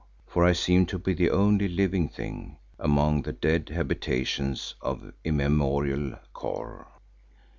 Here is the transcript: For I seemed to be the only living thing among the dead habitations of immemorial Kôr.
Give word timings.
For 0.25 0.43
I 0.43 0.53
seemed 0.53 0.89
to 0.89 0.97
be 0.97 1.13
the 1.13 1.29
only 1.29 1.67
living 1.67 2.09
thing 2.09 2.57
among 2.79 3.21
the 3.21 3.31
dead 3.31 3.69
habitations 3.69 4.73
of 4.81 5.13
immemorial 5.23 6.17
Kôr. 6.33 6.87